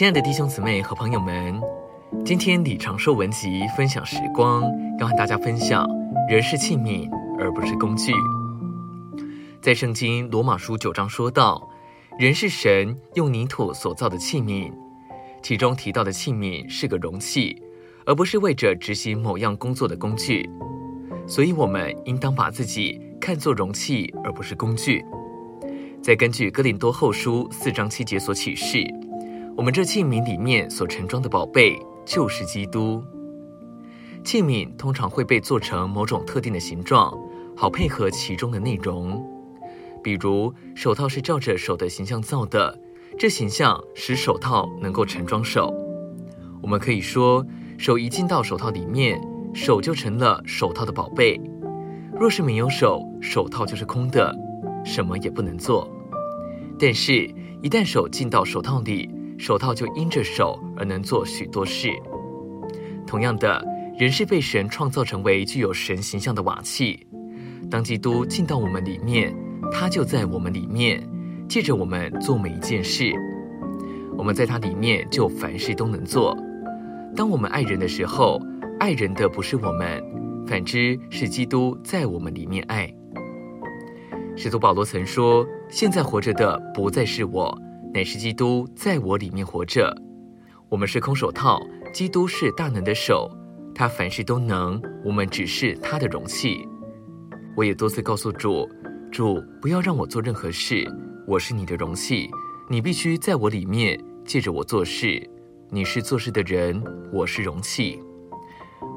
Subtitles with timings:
[0.00, 1.60] 亲爱的弟兄姊妹和朋友们，
[2.24, 4.64] 今天李长寿文集分享时光，
[4.98, 5.86] 要和大家分享：
[6.26, 7.06] 人是器皿，
[7.38, 8.10] 而不是工具。
[9.60, 11.68] 在圣经罗马书九章说道，
[12.18, 14.72] 人是神用泥土所造的器皿，
[15.42, 17.62] 其中提到的器皿是个容器，
[18.06, 20.48] 而不是为着执行某样工作的工具。
[21.26, 25.04] 所以，我们应当把自己看作容器，而不是工具。
[26.02, 28.82] 再根据哥林多后书四章七节所启示，
[29.60, 33.04] 我们这器皿里面所盛装的宝贝就是基督。
[34.24, 37.12] 器皿通常会被做成某种特定的形状，
[37.54, 39.22] 好配合其中的内容。
[40.02, 42.80] 比如，手套是照着手的形象造的，
[43.18, 45.70] 这形象使手套能够盛装手。
[46.62, 49.20] 我们可以说，手一进到手套里面，
[49.52, 51.38] 手就成了手套的宝贝。
[52.18, 54.34] 若是没有手，手套就是空的。
[54.86, 55.86] 什么也不能做，
[56.78, 57.26] 但是，
[57.60, 61.88] 一旦手进到手套里，手套就因着手而能做许多事。
[63.06, 63.64] 同样的，
[63.98, 67.06] 人是被神创造成为具有神形象的瓦器。
[67.70, 69.34] 当基督进到我们里面，
[69.72, 71.02] 他就在我们里面，
[71.48, 73.10] 借着我们做每一件事。
[74.18, 76.36] 我们在他里面就凡事都能做。
[77.16, 78.38] 当我们爱人的时候，
[78.78, 80.04] 爱人的不是我们，
[80.46, 82.92] 反之是基督在我们里面爱。
[84.36, 87.58] 使徒保罗曾说：“现在活着的不再是我，
[87.92, 89.94] 乃是基督在我里面活着。
[90.68, 91.60] 我们是空手套，
[91.92, 93.30] 基督是大能的手，
[93.74, 96.66] 他凡事都能，我们只是他的容器。”
[97.56, 98.68] 我也多次告诉主
[99.10, 100.86] ：“主，不要让我做任何事，
[101.26, 102.30] 我是你的容器，
[102.68, 105.28] 你必须在我里面借着我做事。
[105.68, 108.00] 你是做事的人，我是容器。”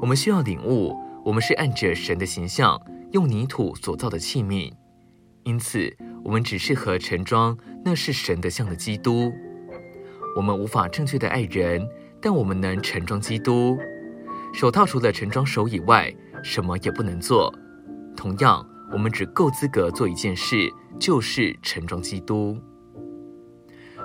[0.00, 2.80] 我们需要领悟，我们是按着神的形象，
[3.12, 4.72] 用泥土所造的器皿。
[5.42, 5.94] 因此，
[6.24, 9.30] 我们只适合盛装那是神的像的基督。
[10.34, 11.86] 我们无法正确的爱人，
[12.20, 13.78] 但我们能盛装基督。
[14.52, 17.54] 手套除了盛装手以外，什么也不能做。
[18.16, 20.68] 同样，我们只够资格做一件事，
[20.98, 22.56] 就是盛装基督。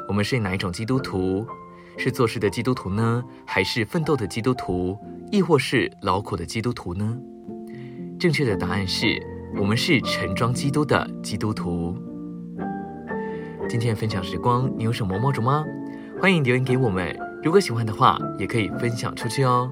[0.08, 1.48] 我们是哪一种基督徒？
[1.98, 3.24] 是做事的基督徒呢？
[3.46, 4.98] 还是奋斗的基督徒？
[5.32, 7.18] 亦或是劳苦的基督徒呢？
[8.20, 9.26] 正确的答案是。
[9.58, 11.98] 我们是盛装基督的基督徒。
[13.70, 15.64] 今天的分享时光，你有什么摸着吗？
[16.20, 17.16] 欢迎留言给我们。
[17.44, 19.72] 如果喜欢的话，也可以分享出去哦。